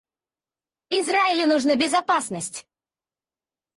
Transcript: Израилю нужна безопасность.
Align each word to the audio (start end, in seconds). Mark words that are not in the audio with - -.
Израилю 0.89 1.45
нужна 1.45 1.75
безопасность. 1.75 2.65